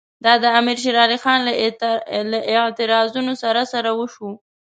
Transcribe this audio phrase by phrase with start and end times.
[0.25, 1.39] دا د امیر شېر علي خان
[2.31, 4.33] له اعتراضونو سره سره وشوه.